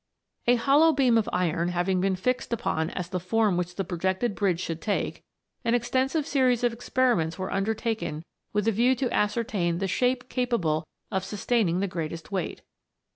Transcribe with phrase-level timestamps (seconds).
[0.47, 4.33] A hollow beam of iron having been fixed upon as the form which the projected
[4.33, 5.21] bridge should take,
[5.63, 10.87] an extensive series of experiments were undertaken with a view to ascertain the shape capable
[11.11, 12.63] of sustaining the greatest weight.